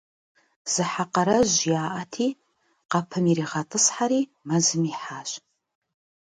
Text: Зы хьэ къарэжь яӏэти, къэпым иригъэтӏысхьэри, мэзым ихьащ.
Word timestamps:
Зы 0.71 0.83
хьэ 0.91 1.03
къарэжь 1.13 1.57
яӏэти, 1.81 2.27
къэпым 2.91 3.25
иригъэтӏысхьэри, 3.31 4.21
мэзым 4.47 4.83
ихьащ. 4.91 5.29